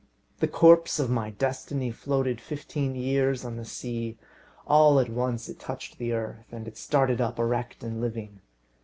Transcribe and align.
The 0.39 0.47
corpse 0.47 0.97
of 0.97 1.11
my 1.11 1.29
destiny 1.29 1.91
floated 1.91 2.41
fifteen 2.41 2.95
years 2.95 3.45
on 3.45 3.55
the 3.57 3.65
sea; 3.65 4.17
all 4.65 4.99
at 4.99 5.11
once 5.11 5.47
it 5.47 5.59
touched 5.59 5.99
the 5.99 6.11
earth, 6.11 6.47
and 6.51 6.67
it 6.67 6.75
started 6.75 7.21
up, 7.21 7.37
erect 7.37 7.83
and 7.83 8.01
living. 8.01 8.41